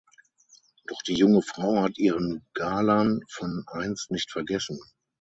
[0.87, 4.79] Doch die junge Frau hat ihren Galan von einst nicht vergessen.